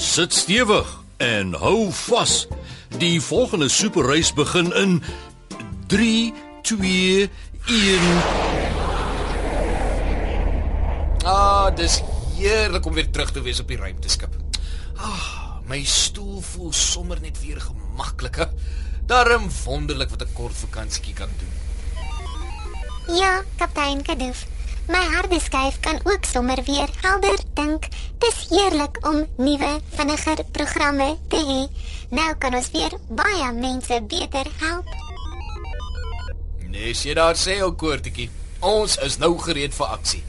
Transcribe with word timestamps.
Sit 0.00 0.32
stewig 0.32 0.88
en 1.20 1.52
hou 1.60 1.90
vas. 1.92 2.46
Die 2.98 3.20
volgende 3.20 3.68
superreis 3.68 4.30
begin 4.32 4.72
in 4.72 5.02
3 5.92 6.32
2 6.62 7.28
1 7.68 8.00
Ah, 11.24 11.68
dis 11.76 12.00
heerlik 12.38 12.86
om 12.86 12.96
weer 12.96 13.10
terug 13.10 13.32
te 13.32 13.42
wees 13.44 13.60
op 13.60 13.68
die 13.68 13.76
ruimteskip. 13.76 14.38
Ah, 14.96 15.60
my 15.68 15.82
stoel 15.84 16.40
voel 16.40 16.72
sommer 16.72 17.20
net 17.20 17.36
weer 17.44 17.60
gemakliker. 17.60 18.48
Daarom 19.06 19.50
wonderlik 19.64 20.10
wat 20.16 20.22
'n 20.22 20.32
kort 20.32 20.56
vakansie 20.56 21.12
kan 21.14 21.28
doen. 21.38 21.54
Ja, 23.16 23.42
kaptein 23.56 24.02
Kadoof. 24.02 24.46
My 24.88 25.04
harde 25.14 25.40
skyf 25.40 25.80
kan 25.80 26.00
ook 26.04 26.24
sommer 26.24 26.62
weer 26.64 26.88
helder 27.02 27.38
dink. 27.54 27.88
Dis 28.18 28.46
heerlik 28.50 29.06
om 29.06 29.26
nuwe, 29.36 29.80
vinniger 29.94 30.44
programme 30.52 31.18
te 31.28 31.36
hê. 31.36 31.60
Nou 32.10 32.34
kan 32.38 32.54
ons 32.54 32.70
weer 32.70 32.96
baie 33.08 33.52
mense 33.52 34.02
beter 34.08 34.46
help. 34.60 34.88
Nee, 36.70 36.94
jy 36.94 37.14
daar 37.14 37.36
sê 37.36 37.60
ou 37.62 37.72
koortjie. 37.74 38.30
Ons 38.60 38.96
is 39.04 39.18
nou 39.18 39.34
gereed 39.38 39.74
vir 39.74 39.86
aksie. 39.86 40.22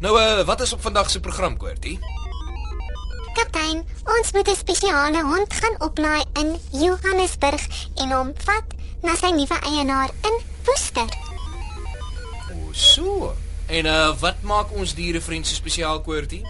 Nou 0.00 0.16
uh, 0.20 0.44
wat 0.46 0.60
is 0.60 0.72
op 0.72 0.82
vandag 0.82 1.10
se 1.10 1.20
program 1.20 1.56
koortjie? 1.56 1.98
Kaptein, 3.34 3.82
ons 4.16 4.32
moet 4.32 4.48
'n 4.48 4.56
spesiale 4.56 5.22
hond 5.22 5.52
gaan 5.52 5.76
oplaai 5.82 6.24
in 6.40 6.58
Johannesburg 6.70 7.62
en 7.94 8.10
hom 8.12 8.32
vat 8.44 8.68
na 9.02 9.14
sy 9.16 9.30
nuwe 9.34 9.58
eienaar 9.70 10.10
in 10.22 10.36
Woester. 10.64 11.10
O, 12.52 12.72
so. 12.72 13.34
En 13.66 13.86
uh 13.86 14.12
wat 14.20 14.42
maak 14.42 14.72
ons 14.76 14.94
dierevriend 14.94 15.46
so 15.46 15.54
spesiaal 15.54 16.00
koortjie? 16.04 16.42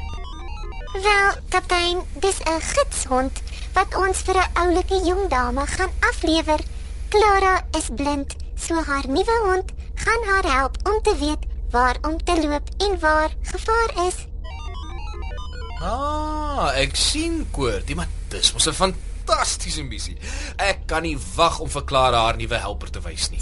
Wel, 1.02 1.30
kaptein, 1.48 2.02
dis 2.18 2.38
'n 2.42 2.60
gidshond 2.60 3.42
wat 3.72 3.94
ons 3.96 4.18
vir 4.18 4.36
'n 4.36 4.50
oulike 4.54 4.98
jong 5.04 5.28
dame 5.28 5.66
gaan 5.66 5.90
aflewer. 6.00 6.60
Clara 7.08 7.66
is 7.70 7.88
blind, 7.94 8.34
so 8.54 8.74
haar 8.74 9.06
nuwe 9.08 9.36
hond 9.44 9.72
gaan 9.94 10.22
haar 10.28 10.56
help 10.58 10.76
om 10.82 11.02
te 11.02 11.16
weet 11.18 11.42
waar 11.70 11.96
om 12.02 12.24
te 12.24 12.34
loop 12.42 12.68
en 12.78 12.98
waar 13.00 13.30
gevaar 13.42 14.06
is. 14.06 14.14
Ah, 15.80 16.70
ek 16.74 16.96
sien 16.96 17.46
koortjie, 17.50 17.94
maar 17.94 18.08
dis 18.28 18.52
mos 18.52 18.66
'n 18.66 18.72
fantastiese 18.72 19.82
missie. 19.82 20.16
Ek 20.56 20.86
kan 20.86 21.02
nie 21.02 21.18
wag 21.34 21.58
om 21.58 21.68
vir 21.68 21.84
Clara 21.84 22.24
haar 22.24 22.36
nuwe 22.36 22.58
helper 22.58 22.90
te 22.90 23.00
wys 23.00 23.30
nie. 23.30 23.40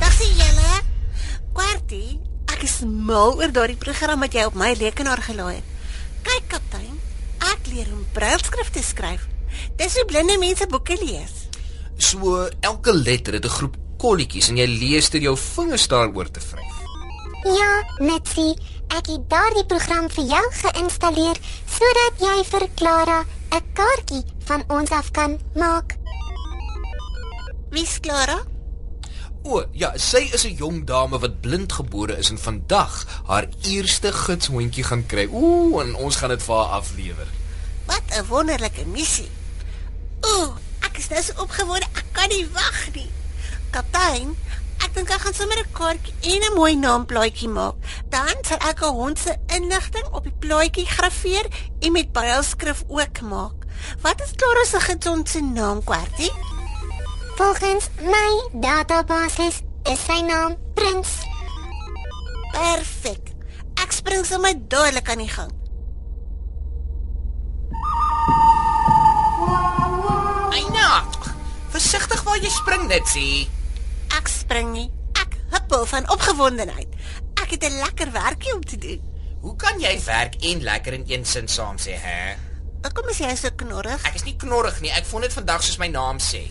Dag 0.00 0.12
sien 0.12 0.36
julle. 0.36 0.60
Kwartie, 1.90 2.20
ek 2.54 2.60
is 2.62 2.74
mal 2.86 3.32
oor 3.34 3.50
daardie 3.50 3.78
program 3.82 4.20
wat 4.22 4.34
jy 4.36 4.44
op 4.46 4.54
my 4.54 4.68
rekenaar 4.78 5.18
gelaai 5.26 5.56
het. 5.56 5.70
Kyk 6.22 6.44
kaptein, 6.52 7.00
ek 7.50 7.66
leer 7.66 7.88
om 7.90 8.04
brailskrif 8.14 8.70
te 8.70 8.82
skryf. 8.86 9.24
Dis 9.80 9.96
hoe 9.98 10.04
blinde 10.06 10.36
mense 10.38 10.68
boeke 10.70 10.94
lees. 11.00 11.48
So 11.98 12.44
elke 12.62 12.94
letter 12.94 13.34
het 13.34 13.44
'n 13.44 13.56
groep 13.56 13.74
kolletjies 13.98 14.50
en 14.50 14.62
jy 14.62 14.68
lees 14.70 15.10
deur 15.10 15.22
jou 15.22 15.36
vingers 15.36 15.88
daaroor 15.88 16.30
te 16.30 16.40
vryf. 16.40 16.76
Ja, 17.58 17.72
Netsie, 17.98 18.54
ek 18.94 19.10
het 19.10 19.26
daardie 19.28 19.66
program 19.66 20.06
vir 20.10 20.24
jou 20.24 20.46
geïnstalleer 20.62 21.38
sodat 21.66 22.14
jy 22.22 22.44
vir 22.52 22.68
Clara 22.76 23.24
'n 23.50 23.64
kaartjie 23.74 24.24
van 24.46 24.62
ons 24.68 24.90
af 24.90 25.10
kan 25.10 25.40
maak. 25.56 25.98
Wie's 27.70 27.98
Clara? 27.98 28.49
O, 29.42 29.62
ja, 29.72 29.92
sy 29.96 30.28
is 30.34 30.44
'n 30.44 30.54
jong 30.54 30.84
dame 30.84 31.18
wat 31.18 31.40
blind 31.40 31.72
gebore 31.72 32.16
is 32.18 32.30
en 32.30 32.38
vandag 32.38 33.06
haar 33.26 33.46
eerste 33.62 34.12
gidshondjie 34.12 34.84
gaan 34.84 35.06
kry. 35.06 35.28
Ooh, 35.32 35.80
en 35.80 35.94
ons 35.94 36.16
gaan 36.16 36.28
dit 36.28 36.42
vir 36.42 36.56
haar 36.56 36.72
aflewer. 36.80 37.28
Wat 37.86 38.02
'n 38.12 38.26
wonderlike 38.28 38.86
missie. 38.86 39.30
Ooh, 40.20 40.56
ek 40.80 40.98
is 40.98 41.08
nou 41.08 41.22
so 41.22 41.32
opgewonde, 41.42 41.86
ek 41.96 42.04
kan 42.12 42.28
nie 42.28 42.46
wag 42.52 42.92
nie. 42.94 43.10
Kaptein, 43.70 44.36
ek 44.84 44.94
dink 44.94 45.10
ek 45.10 45.20
gaan 45.20 45.34
sommer 45.34 45.58
'n 45.58 45.72
kaartjie 45.72 46.14
en 46.20 46.42
'n 46.42 46.54
mooi 46.54 46.76
naamplaatjie 46.76 47.48
maak. 47.48 47.74
Dan 48.08 48.36
sal 48.42 48.58
ek 48.58 48.82
'n 48.82 48.92
hond 48.92 49.18
se 49.18 49.36
inligting 49.46 50.06
op 50.12 50.22
die 50.22 50.36
plaatjie 50.38 50.86
graweer 50.86 51.46
en 51.80 51.92
met 51.92 52.12
brailskrif 52.12 52.84
ook 52.88 53.20
maak. 53.20 53.64
Wat 54.02 54.20
is 54.20 54.36
Clara 54.36 54.64
se 54.64 54.80
gidshond 54.80 55.28
se 55.28 55.40
naam, 55.40 55.84
Kwartie? 55.84 56.32
Volgens 57.36 57.88
my 58.00 58.60
database 58.60 59.62
is 59.82 60.04
sy 60.04 60.20
naam 60.26 60.56
Prins. 60.74 61.20
Perfek. 62.52 63.32
Ek 63.80 63.92
spring 63.94 64.26
sommer 64.26 64.54
dadelik 64.68 65.08
aan 65.10 65.22
die 65.22 65.30
gang. 65.30 65.52
Eina, 70.50 70.90
versigtig 71.72 72.22
waar 72.26 72.40
jy 72.42 72.52
spring 72.52 72.88
net, 72.90 73.06
sê. 73.08 73.26
Ek 74.18 74.28
spring 74.28 74.74
nie. 74.74 74.88
Ek 75.20 75.38
huppel 75.54 75.86
van 75.94 76.10
opgewondenheid. 76.12 76.92
Ek 77.40 77.56
het 77.56 77.64
'n 77.64 77.80
lekker 77.80 78.12
werkie 78.12 78.54
om 78.54 78.64
te 78.64 78.78
doen. 78.78 79.00
Hoe 79.40 79.56
kan 79.56 79.80
jy 79.80 79.96
werk 80.04 80.34
en 80.44 80.62
lekker 80.62 80.92
in 80.92 81.04
een 81.06 81.24
sin 81.24 81.48
saam 81.48 81.76
sê, 81.78 81.96
hè? 81.96 82.36
Hoekom 82.82 83.08
is 83.08 83.18
jy 83.18 83.34
so 83.36 83.48
knorrig? 83.56 84.04
Ek 84.04 84.14
is 84.14 84.24
nie 84.24 84.36
knorrig 84.36 84.80
nie. 84.80 84.90
Ek 84.90 85.04
vond 85.04 85.22
dit 85.22 85.32
vandag 85.32 85.62
soos 85.62 85.78
my 85.78 85.88
naam 85.88 86.18
sê. 86.18 86.50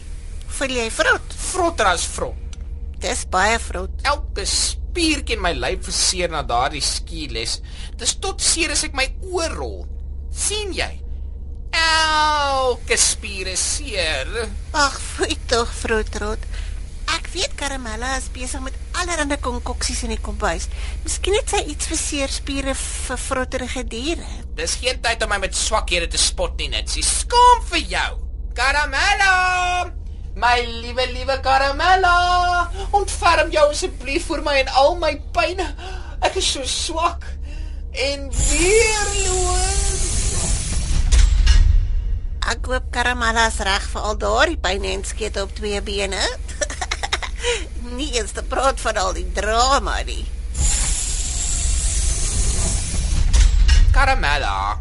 Voel 0.58 0.76
jy 0.76 0.88
vrot? 0.92 1.36
Vrotter 1.50 1.92
as 1.94 2.06
vrot. 2.16 2.58
Dis 3.00 3.24
baie 3.32 3.60
vrot. 3.64 4.02
Elke 4.08 4.44
spiertjie 4.50 5.38
in 5.38 5.44
my 5.44 5.54
lyf 5.56 5.86
verseer 5.88 6.32
na 6.32 6.42
daardie 6.44 6.84
skieles. 6.84 7.60
Dis 8.00 8.18
tot 8.20 8.42
seer 8.44 8.74
as 8.76 8.84
ek 8.88 8.98
my 8.98 9.08
oor 9.32 9.56
rol. 9.56 9.80
sien 10.30 10.74
jy? 10.76 10.90
Elke 11.74 12.98
spier 12.98 13.50
is 13.54 13.62
seer. 13.76 14.30
Ag, 14.78 15.00
foei 15.00 15.38
tog, 15.50 15.72
vrotrot. 15.82 16.46
Ek 17.16 17.30
weet 17.34 17.56
Karamella 17.58 18.16
is 18.18 18.30
besig 18.34 18.62
met 18.62 18.78
allerlei 19.02 19.38
konkoksies 19.42 20.04
in 20.06 20.14
die 20.14 20.22
kombuis. 20.22 20.68
Miskien 21.06 21.38
het 21.40 21.50
sy 21.50 21.64
iets 21.74 21.90
vir 21.90 22.02
seerspiere 22.04 22.76
vir 22.78 23.22
vrotterige 23.26 23.86
diere. 23.90 24.34
Dis 24.58 24.78
geen 24.82 25.02
tyd 25.02 25.24
om 25.26 25.34
my 25.34 25.42
met 25.42 25.58
swakhede 25.58 26.12
te 26.14 26.22
spot 26.22 26.58
nie, 26.62 26.70
net. 26.74 26.90
Sy 26.90 27.06
skaam 27.06 27.66
vir 27.72 27.86
jou. 27.96 28.12
Karamella! 28.58 29.99
My 30.40 30.64
liewe 30.64 31.04
liewe 31.12 31.36
Karamella, 31.44 32.70
ontferm 32.96 33.50
jou 33.52 33.66
asseblief 33.74 34.30
vir 34.32 34.40
my 34.46 34.54
en 34.62 34.70
al 34.80 34.94
my 34.96 35.12
pyn. 35.36 35.60
Ek 36.24 36.38
is 36.40 36.48
so 36.48 36.64
swak 36.64 37.26
en 37.92 38.30
weerloos. 38.32 40.06
Ek 42.56 42.72
hoop 42.72 42.88
Karamella 42.96 43.50
is 43.52 43.60
reg 43.68 43.92
vir 43.92 44.08
al 44.08 44.16
daardie 44.24 44.62
pyne 44.64 44.94
en 44.96 45.04
skete 45.04 45.44
op 45.44 45.52
twee 45.60 45.82
bene. 45.84 46.24
nie 48.00 48.14
eens 48.16 48.32
te 48.32 48.46
praat 48.48 48.80
van 48.80 49.04
al 49.04 49.12
die 49.20 49.28
drama 49.36 50.00
nie. 50.08 50.24
Karamella, 53.92 54.80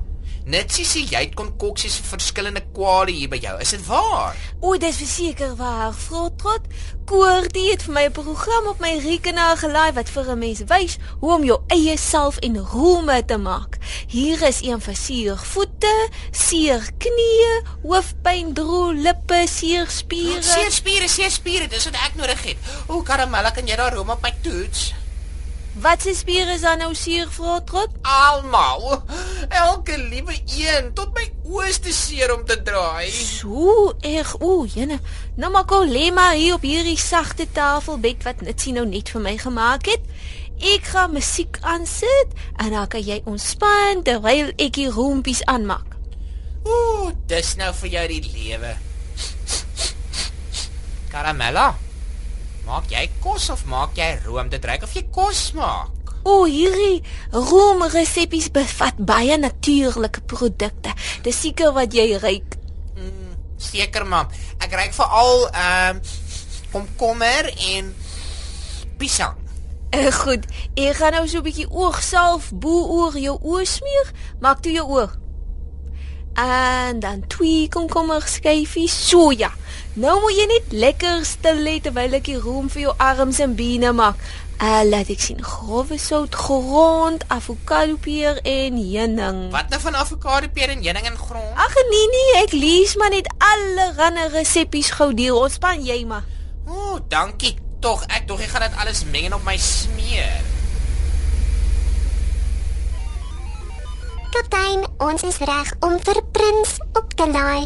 net 0.48 0.72
sies 0.72 0.94
jy 0.96 1.20
het 1.20 1.34
konkoksies 1.36 1.98
vir 2.00 2.12
verskillende 2.14 2.62
kwale 2.72 3.12
hier 3.12 3.28
by 3.28 3.38
jou. 3.42 3.54
Is 3.60 3.74
dit 3.76 3.84
waar? 3.86 4.36
O, 4.60 4.76
dis 4.80 4.96
verseker 4.96 5.54
waar. 5.58 5.92
Vrotrot, 5.92 6.64
Koortie 7.08 7.70
het 7.70 7.84
vir 7.86 7.94
my 7.94 8.04
'n 8.08 8.12
program 8.12 8.66
op 8.68 8.80
my 8.80 8.98
rekenaar 9.00 9.56
gelaai 9.56 9.92
wat 9.92 10.08
vir 10.08 10.30
'n 10.32 10.38
mens 10.38 10.60
wys 10.68 10.98
hoe 11.20 11.34
om 11.34 11.44
jou 11.44 11.58
eie 11.68 11.96
self 11.96 12.36
en 12.38 12.56
rome 12.58 13.24
te 13.24 13.36
maak. 13.36 13.78
Hier 14.08 14.42
is 14.42 14.60
een 14.62 14.80
vir 14.80 14.96
seer 14.96 15.36
voete, 15.36 16.08
seer 16.30 16.80
knieë, 16.98 17.62
hoofpyn, 17.82 18.54
droë 18.54 19.02
lippe, 19.02 19.46
seer 19.46 19.86
spiere. 19.88 20.42
Seer 20.42 20.72
spiere, 20.72 21.08
seer 21.08 21.30
spiere, 21.30 21.68
dis 21.68 21.84
wat 21.84 21.94
ek 21.94 22.14
nodig 22.14 22.42
het. 22.44 22.56
O, 22.86 23.02
Karamella, 23.02 23.50
kan 23.50 23.66
jy 23.66 23.76
daar 23.76 23.94
rom 23.94 24.10
op 24.10 24.22
my 24.22 24.34
toets? 24.42 24.97
Wat 25.72 26.02
se 26.02 26.14
spiere 26.14 26.52
is 26.52 26.60
dan 26.60 26.78
nou 26.78 26.94
seer, 26.94 27.28
Vrotrot? 27.30 27.90
Almal. 28.02 29.02
Elke 29.48 29.98
liewe 29.98 30.34
een 30.56 30.92
tot 30.94 31.12
my 31.14 31.26
oë 31.46 31.68
is 31.68 31.78
te 31.78 31.92
seer 31.92 32.32
om 32.34 32.44
te 32.44 32.56
draai. 32.62 33.10
So 33.10 33.94
erg. 34.00 34.34
O, 34.40 34.66
jene. 34.66 34.98
Nou 35.36 35.52
maar 35.52 35.68
gou 35.70 35.84
lê 35.86 36.08
maar 36.14 36.34
hier 36.34 36.54
op 36.58 36.66
hierdie 36.66 36.98
sagte 36.98 37.46
tafelbed 37.52 38.26
wat 38.26 38.40
Nitsie 38.40 38.74
nou 38.74 38.86
net 38.88 39.12
vir 39.14 39.22
my 39.22 39.36
gemaak 39.38 39.86
het. 39.92 40.04
Ek 40.58 40.90
gaan 40.90 41.14
musiek 41.14 41.60
aansit 41.62 42.34
en 42.58 42.72
dan 42.74 42.88
kan 42.90 43.04
jy 43.04 43.20
ontspan 43.30 44.02
terwyl 44.02 44.50
ek 44.56 44.74
die 44.74 44.90
roompies 44.90 45.44
aanmaak. 45.46 45.94
Ooh, 46.66 47.12
dis 47.30 47.54
nou 47.60 47.70
vir 47.84 47.94
jou 47.94 48.06
die 48.16 48.24
lewe. 48.34 48.74
Karamella. 51.12 51.70
Maak 52.68 52.90
jy 52.92 53.06
kos 53.24 53.46
of 53.48 53.62
maak 53.64 53.96
jy 53.96 54.10
room? 54.26 54.50
Dit 54.52 54.66
reik 54.68 54.82
of 54.84 54.92
jy 54.92 55.06
kos 55.08 55.54
maak. 55.56 56.12
O, 56.28 56.42
hierdie 56.44 57.00
roomresepies 57.32 58.50
bevat 58.52 58.98
baie 59.00 59.38
natuurlike 59.40 60.20
produkte. 60.28 60.92
Dis 61.24 61.38
seker 61.40 61.72
wat 61.72 61.96
jy 61.96 62.18
ruik. 62.20 62.58
Seker 63.58 64.04
maar. 64.04 64.28
Ek 64.60 64.76
reik 64.76 64.92
veral 64.92 65.46
ehm 65.48 65.96
um, 65.96 66.02
komkommer 66.68 67.48
en 67.72 67.88
piesang. 69.00 69.38
Uh, 69.96 70.12
goed, 70.12 70.44
ek 70.76 70.98
gaan 71.00 71.16
nou 71.16 71.24
so 71.24 71.40
'n 71.40 71.48
bietjie 71.48 71.70
oogsalf 71.72 72.50
bo 72.52 72.84
oor 72.98 73.16
jou 73.16 73.38
oë 73.40 73.64
smeer. 73.64 74.12
Maak 74.44 74.60
toe 74.60 74.76
jou 74.76 74.84
oog. 74.84 75.16
En 76.36 77.00
dan 77.00 77.24
twee 77.26 77.68
komkommer 77.72 78.20
skyfies. 78.28 79.08
So 79.08 79.32
ja. 79.32 79.50
Nou 79.98 80.20
moet 80.22 80.36
jy 80.36 80.44
net 80.46 80.74
lekker 80.78 81.24
stil 81.26 81.58
lê 81.66 81.78
terwyl 81.82 82.12
ek 82.20 82.28
die 82.28 82.38
room 82.38 82.68
vir 82.70 82.84
jou 82.84 82.92
arms 83.02 83.40
en 83.42 83.56
bene 83.58 83.90
maak. 83.96 84.20
Uh, 84.62 84.82
laat 84.86 85.08
ek 85.10 85.22
sien. 85.22 85.40
Grove 85.42 85.98
sout, 85.98 86.34
grond, 86.38 87.24
avokado 87.34 87.96
peer 88.02 88.38
en 88.46 88.78
heuning. 88.78 89.40
Wat 89.54 89.72
nou 89.74 89.80
van 89.82 89.98
avokado 89.98 90.50
peer 90.54 90.74
en 90.76 90.84
heuning 90.86 91.08
en 91.10 91.18
grond? 91.18 91.50
Ag 91.58 91.74
nee 91.90 92.10
nee, 92.14 92.36
ek 92.44 92.54
lees 92.54 92.94
maar 92.98 93.10
net 93.14 93.26
allerlei 93.42 94.28
resepies 94.36 94.92
gou 94.94 95.10
deel. 95.18 95.38
Ontspan 95.38 95.82
jy 95.82 96.04
maar. 96.06 96.26
Ooh, 96.70 97.02
dankie 97.10 97.56
tog. 97.82 98.06
Ek 98.06 98.30
tog 98.30 98.42
ek 98.44 98.54
gaan 98.54 98.68
dit 98.68 98.78
alles 98.78 99.02
meng 99.10 99.26
en 99.32 99.38
op 99.40 99.46
my 99.46 99.56
smeer. 99.58 100.46
Kaptein, 104.28 104.84
ons 105.02 105.22
is 105.24 105.38
reg 105.42 105.70
om 105.82 105.94
vir 106.04 106.18
prins 106.36 106.74
op 106.94 107.14
te 107.16 107.26
laai. 107.30 107.64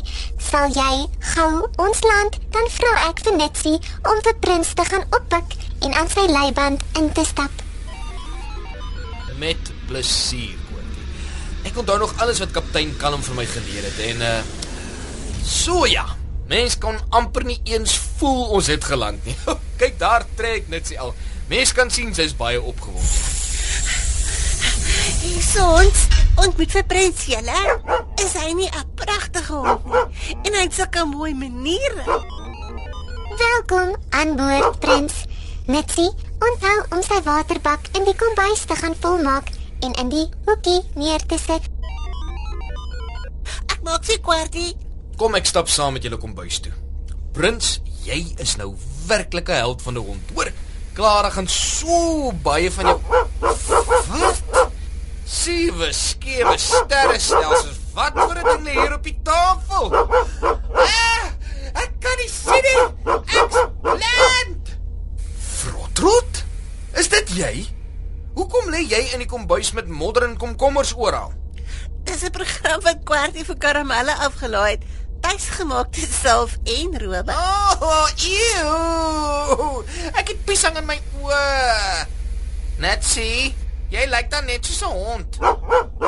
Sal 0.52 0.68
jy 0.68 1.06
gou 1.32 1.62
ons 1.80 2.00
land 2.04 2.34
dan 2.52 2.66
vra 2.74 2.90
ek 3.06 3.22
vir 3.24 3.36
Netsie 3.38 3.78
om 4.04 4.18
vir 4.26 4.34
prins 4.44 4.74
te 4.76 4.84
gaan 4.84 5.06
oppik 5.16 5.54
en 5.86 5.94
aan 5.96 6.10
sy 6.12 6.26
leiband 6.28 6.82
in 7.00 7.08
te 7.16 7.24
stap. 7.24 7.62
Met 9.40 9.70
plesier, 9.88 10.58
Koortjie. 10.66 11.06
Ek 11.70 11.80
onthou 11.80 11.96
nog 12.02 12.12
alles 12.20 12.42
wat 12.44 12.52
kaptein 12.52 12.92
Kalm 13.00 13.24
vir 13.24 13.38
my 13.38 13.46
geleer 13.48 13.88
het 13.88 14.04
en 14.10 14.20
uh 14.28 14.34
so 15.40 15.86
ja. 15.88 16.04
Mens 16.52 16.76
kon 16.76 17.00
amper 17.16 17.48
nie 17.48 17.60
eens 17.72 17.96
voel 18.20 18.52
ons 18.58 18.68
het 18.68 18.84
geland 18.84 19.24
nie. 19.24 19.38
Kyk 19.80 19.96
daar 20.04 20.28
trek 20.36 20.68
net 20.68 20.92
sy 20.92 21.00
al. 21.00 21.16
Mens 21.48 21.72
kan 21.72 21.88
sien 21.88 22.12
sy's 22.12 22.36
baie 22.36 22.60
opgewonde. 22.60 23.08
Hier 25.22 25.64
ons 25.64 26.04
ontmoet 26.40 26.72
vir 26.76 26.84
prins 26.88 27.24
julle. 27.28 27.58
Is 28.22 28.34
hy 28.38 28.52
nie 28.56 28.70
'n 28.70 28.86
pragtige 28.94 29.52
hond 29.52 29.84
nie? 29.84 30.36
En 30.44 30.54
hy 30.54 30.62
het 30.62 30.74
sulke 30.74 31.04
mooi 31.04 31.34
maniere. 31.34 32.04
Welkom 33.38 33.96
aan 34.10 34.36
boord, 34.36 34.78
prins. 34.80 35.24
Netsie, 35.66 36.10
onthou 36.38 36.78
om 36.90 37.02
sy 37.02 37.22
waterbak 37.22 37.80
in 37.92 38.04
die 38.04 38.16
kombuis 38.16 38.64
te 38.64 38.76
gaan 38.76 38.94
volmaak 39.00 39.48
en 39.80 39.92
in 39.92 40.08
die 40.08 40.28
hoekie 40.46 40.82
neer 40.94 41.20
te 41.26 41.38
sit. 41.38 41.62
Ek 43.66 43.82
maak 43.82 44.04
sy 44.04 44.18
kwartie. 44.18 44.76
Kom 45.16 45.34
ek 45.34 45.46
stap 45.46 45.68
saam 45.68 45.92
met 45.92 46.02
julle 46.02 46.18
kombuis 46.18 46.60
toe. 46.60 46.72
Prins, 47.32 47.80
jy 48.04 48.34
is 48.38 48.56
nou 48.56 48.74
werklik 49.06 49.48
'n 49.48 49.52
held 49.52 49.82
van 49.82 49.94
'n 49.94 50.06
hond. 50.06 50.30
Hoor, 50.34 50.52
Klara 50.92 51.30
gaan 51.30 51.48
so 51.48 52.32
baie 52.42 52.70
van 52.70 52.86
jou 52.86 53.00
Wat? 55.42 55.50
Sewe 55.50 55.92
skewe 55.92 56.58
sterrestelsels. 56.58 57.78
Wat 57.94 58.12
voor 58.14 58.38
'n 58.38 58.44
ding 58.44 58.62
lê 58.62 58.70
hier 58.70 58.92
op 58.94 59.02
die 59.02 59.18
tafel? 59.22 59.90
Ah, 60.72 61.26
ek 61.74 61.90
kan 61.98 62.16
nie 62.16 62.30
sien 62.30 62.62
nie. 62.62 62.82
Ek's 63.40 63.58
blind. 63.82 64.78
Frotrot? 65.56 66.44
Is 66.94 67.08
dit 67.08 67.28
jy? 67.34 67.66
Hoekom 68.34 68.70
lê 68.70 68.86
jy 68.86 69.10
in 69.12 69.18
die 69.18 69.26
kombuis 69.26 69.72
met 69.72 69.88
modder 69.88 70.22
en 70.22 70.36
komkommers 70.36 70.94
oral? 70.94 71.32
Dis 72.04 72.22
'n 72.22 72.30
program 72.30 72.80
wat 72.80 73.02
kwartie 73.04 73.44
vir 73.44 73.56
karamelle 73.58 74.14
afgelaai 74.14 74.70
het. 74.70 74.82
Tuisgemaakte 75.20 76.06
salf 76.22 76.56
en 76.64 76.98
robe. 77.02 77.32
Oh, 77.32 78.08
ew. 78.16 79.84
Ek 80.14 80.28
het 80.28 80.44
piesang 80.44 80.76
in 80.76 80.86
my 80.86 81.00
oë. 81.22 82.06
Net 82.78 83.04
sien, 83.04 83.54
jy 83.92 84.06
lyk 84.08 84.30
dan 84.32 84.48
net 84.48 84.66
soos 84.66 84.82
'n 84.82 84.96
hond. 84.96 85.38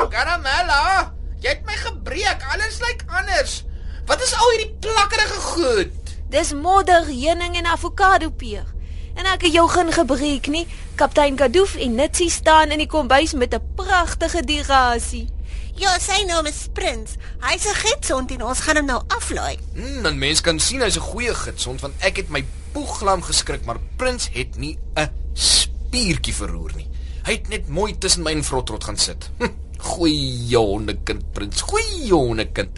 Karamella, 0.09 1.13
jy 1.39 1.49
het 1.49 1.65
my 1.65 1.77
gebreek. 1.77 2.41
Alles 2.53 2.79
lyk 2.79 3.03
anders. 3.07 3.63
Wat 4.05 4.21
is 4.21 4.33
al 4.33 4.49
hierdie 4.49 4.75
plakkerige 4.79 5.39
goed? 5.39 5.93
Dis 6.29 6.53
modder, 6.53 7.05
heuning 7.05 7.55
en 7.55 7.65
avokado 7.65 8.29
peer. 8.29 8.65
En 9.15 9.25
ek 9.25 9.41
het 9.41 9.53
jou 9.53 9.69
geen 9.69 9.91
gebreek 9.91 10.47
nie. 10.47 10.67
Kaptein 10.95 11.35
Kadoof 11.35 11.75
en 11.75 11.95
Nitsie 11.95 12.29
staan 12.29 12.71
in 12.71 12.77
die 12.77 12.87
kombuis 12.87 13.33
met 13.33 13.53
'n 13.53 13.61
pragtige 13.75 14.41
dirasie. 14.41 15.29
Ja, 15.75 15.99
sy 15.99 16.23
naam 16.23 16.45
is 16.45 16.67
Prins. 16.73 17.15
Hy's 17.39 17.65
'n 17.65 17.75
gidshond 17.75 18.31
en 18.31 18.43
ons 18.43 18.59
gaan 18.59 18.75
hom 18.75 18.85
nou 18.85 19.01
aflaai. 19.07 19.57
Hmm, 19.73 20.05
en 20.05 20.17
mens 20.17 20.41
kan 20.41 20.59
sien 20.59 20.81
hy's 20.81 20.95
'n 20.95 20.99
goeie 21.11 21.35
gidshond 21.35 21.81
want 21.81 21.93
ek 21.99 22.15
het 22.17 22.29
my 22.29 22.45
poeglam 22.71 23.21
geskrik, 23.21 23.65
maar 23.65 23.77
Prins 23.95 24.29
het 24.33 24.57
nie 24.57 24.77
'n 24.95 25.09
spiertjie 25.33 26.33
verroer 26.33 26.71
nie. 26.75 26.94
Hy 27.25 27.39
het 27.39 27.47
net 27.49 27.69
mooi 27.73 27.95
tussen 27.97 28.21
my 28.21 28.35
en 28.37 28.43
Frotrot 28.45 28.83
gaan 28.85 28.99
sit. 29.01 29.31
Hm, 29.39 29.53
goeie 29.81 30.59
hondekind, 30.61 31.23
Prins. 31.33 31.63
Goeie 31.65 32.13
hondekind. 32.13 32.77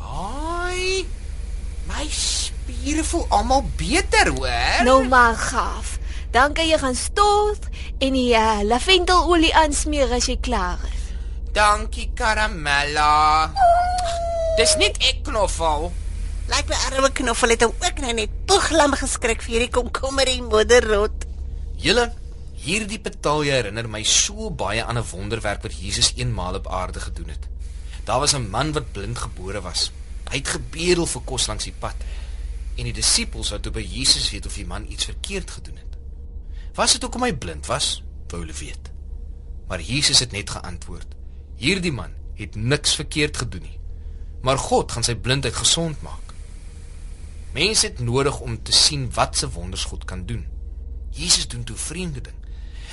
Haai. 0.00 1.02
My 1.84 2.06
spiere 2.08 3.04
voel 3.04 3.26
almal 3.28 3.66
beter, 3.76 4.30
hoor. 4.38 4.78
Nou 4.88 5.02
maar 5.08 5.36
gaaf. 5.36 5.98
Dan 6.32 6.54
kan 6.56 6.64
jy 6.64 6.78
gaan 6.80 6.96
stort 6.96 7.68
en 8.00 8.16
die 8.16 8.32
uh, 8.32 8.62
lavendelolie 8.64 9.52
aansmeer 9.60 10.14
as 10.16 10.30
jy 10.32 10.38
klaar 10.40 10.80
is. 10.88 11.10
Dankie, 11.52 12.08
Karamella. 12.16 13.52
Dis 14.56 14.72
net 14.80 14.96
ek 15.04 15.20
knoffel. 15.28 15.90
Lyk 16.48 16.72
my 16.72 16.80
arme 16.88 17.12
knoffel 17.20 17.52
het 17.52 17.68
hom 17.68 17.76
ook 17.84 18.00
nou 18.00 18.16
net 18.16 18.32
poeglam 18.48 18.96
geskrik 18.96 19.44
vir 19.44 19.58
hierdie 19.58 19.72
komkommer 19.76 20.32
en 20.32 20.48
modderrot. 20.48 21.28
Julle, 21.84 22.08
hierdie 22.62 23.00
betalje 23.02 23.50
herinner 23.50 23.88
my 23.90 24.02
so 24.06 24.50
baie 24.50 24.84
aan 24.84 24.98
'n 24.98 25.10
wonderwerk 25.10 25.62
wat 25.62 25.74
Jesus 25.80 26.12
eenmaal 26.16 26.54
op 26.54 26.68
aarde 26.68 27.00
gedoen 27.00 27.28
het. 27.28 27.48
Daar 28.04 28.20
was 28.20 28.34
'n 28.34 28.50
man 28.50 28.72
wat 28.72 28.92
blind 28.92 29.18
gebore 29.18 29.60
was. 29.60 29.90
Hy 30.30 30.36
het 30.36 30.48
gebedel 30.48 31.06
vir 31.06 31.22
kos 31.22 31.46
langs 31.46 31.64
die 31.64 31.74
pad. 31.78 31.94
En 32.76 32.84
die 32.84 32.92
disippels 32.92 33.50
wou 33.50 33.60
toe 33.60 33.72
by 33.72 33.84
Jesus 33.84 34.30
weet 34.30 34.46
of 34.46 34.54
die 34.54 34.66
man 34.66 34.86
iets 34.88 35.04
verkeerd 35.04 35.50
gedoen 35.50 35.76
het. 35.76 35.96
Was 36.74 36.92
dit 36.92 37.02
hoekom 37.02 37.22
hy 37.22 37.32
blind 37.32 37.66
was? 37.66 38.02
Wou 38.28 38.40
hulle 38.40 38.56
weet. 38.56 38.90
Maar 39.68 39.80
Jesus 39.80 40.18
het 40.18 40.32
net 40.32 40.50
geantwoord: 40.50 41.06
Hierdie 41.56 41.92
man 41.92 42.10
het 42.34 42.54
niks 42.54 42.94
verkeerd 42.94 43.36
gedoen 43.36 43.62
nie. 43.62 43.78
Maar 44.40 44.58
God 44.58 44.92
gaan 44.92 45.04
sy 45.04 45.14
blindheid 45.14 45.54
gesond 45.54 46.02
maak. 46.02 46.32
Mense 47.52 47.86
het 47.86 47.98
nodig 47.98 48.40
om 48.40 48.62
te 48.62 48.72
sien 48.72 49.12
wat 49.12 49.36
se 49.36 49.50
wonders 49.50 49.84
God 49.84 50.04
kan 50.04 50.26
doen. 50.26 50.46
Jesus 51.10 51.48
doen 51.48 51.64
toe 51.64 51.76
vreemde 51.76 52.20
ding. 52.20 52.41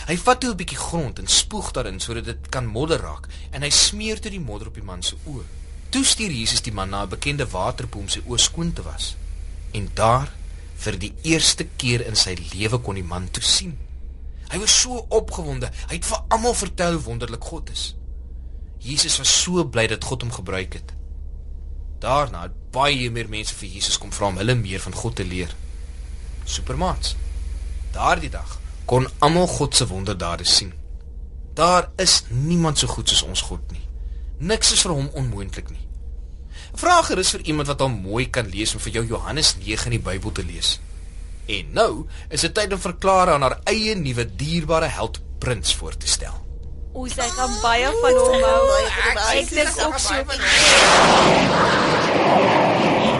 Hy 0.07 0.17
vat 0.17 0.39
toe 0.39 0.51
'n 0.51 0.57
bietjie 0.57 0.77
grond 0.77 1.19
en 1.19 1.27
spoeg 1.27 1.71
daarin 1.71 1.99
sodat 1.99 2.25
dit 2.25 2.49
kan 2.49 2.65
modder 2.65 3.01
raak 3.01 3.27
en 3.51 3.61
hy 3.61 3.69
smeer 3.69 4.19
toe 4.19 4.31
die 4.31 4.39
modder 4.39 4.67
op 4.67 4.73
die 4.73 4.83
man 4.83 5.03
se 5.03 5.15
oë. 5.25 5.43
Toe 5.89 6.03
stuur 6.05 6.31
Jesus 6.31 6.61
die 6.61 6.73
man 6.73 6.89
na 6.89 7.03
'n 7.03 7.09
bekende 7.09 7.47
waterpoel 7.49 8.01
om 8.01 8.09
sy 8.09 8.21
oë 8.25 8.39
skoon 8.39 8.73
te 8.73 8.81
was. 8.81 9.15
En 9.71 9.89
daar, 9.93 10.31
vir 10.75 10.97
die 10.97 11.13
eerste 11.21 11.67
keer 11.77 12.05
in 12.07 12.15
sy 12.15 12.37
lewe 12.53 12.77
kon 12.77 12.95
die 12.95 13.03
man 13.03 13.31
toe 13.31 13.43
sien. 13.43 13.77
Hy 14.49 14.57
was 14.59 14.81
so 14.81 15.05
opgewonde. 15.09 15.71
Hy 15.87 15.95
het 15.95 16.05
vir 16.05 16.23
almal 16.27 16.53
vertel 16.53 16.91
hoe 16.91 17.01
wonderlik 17.01 17.43
God 17.43 17.69
is. 17.69 17.95
Jesus 18.79 19.17
was 19.17 19.41
so 19.41 19.65
bly 19.65 19.87
dat 19.87 20.03
God 20.03 20.21
hom 20.21 20.31
gebruik 20.31 20.73
het. 20.73 20.93
Daarna 21.99 22.41
het 22.41 22.71
baie 22.71 23.11
meer 23.11 23.29
mense 23.29 23.53
vir 23.53 23.69
Jesus 23.69 23.97
kom 23.97 24.11
vra 24.11 24.27
om 24.27 24.37
hulle 24.37 24.55
meer 24.55 24.79
van 24.79 24.93
God 24.93 25.15
te 25.15 25.25
leer. 25.25 25.55
Supermaats. 26.45 27.15
Daardie 27.91 28.29
dag 28.29 28.59
kon 28.89 29.05
almal 29.21 29.45
God 29.47 29.75
se 29.75 29.87
wonderdade 29.87 30.43
sien. 30.43 30.73
Daar 31.53 31.89
is 31.95 32.23
niemand 32.27 32.77
so 32.77 32.87
goed 32.87 33.09
soos 33.09 33.21
ons 33.21 33.41
God 33.45 33.71
nie. 33.71 33.81
Niks 34.39 34.71
is 34.73 34.81
vir 34.81 34.91
hom 34.95 35.09
onmoontlik 35.19 35.69
nie. 35.69 35.87
Vra 36.79 37.01
gerus 37.05 37.31
vir 37.35 37.41
iemand 37.51 37.67
wat 37.69 37.81
hom 37.85 38.01
mooi 38.01 38.25
kan 38.33 38.49
lees 38.49 38.73
om 38.73 38.81
vir 38.81 38.93
jou 38.97 39.03
Johannes 39.11 39.55
9 39.61 39.85
in 39.91 39.97
die 39.99 40.05
Bybel 40.09 40.31
te 40.33 40.43
lees. 40.45 40.79
En 41.49 41.65
nou 41.77 42.07
is 42.33 42.41
dit 42.45 42.53
tyd 42.55 42.73
om 42.73 42.81
verklaar 42.81 43.29
aan 43.35 43.43
haar 43.45 43.57
eie 43.69 43.93
nuwe 43.97 44.25
dierbare 44.25 44.89
held 44.97 45.15
prins 45.43 45.69
voor 45.75 45.95
te 45.97 46.07
stel. 46.09 46.35
O, 46.93 47.05
sy 47.05 47.29
gaan 47.37 47.53
baie 47.61 47.89
van 48.01 48.13
hom 48.23 48.41
hou. 48.41 48.43
Van 48.65 48.73
hom. 48.73 48.81
Ek 49.37 49.49
dink 49.53 49.77
ook 49.85 49.97
so. 50.01 50.13
Ek 53.13 53.18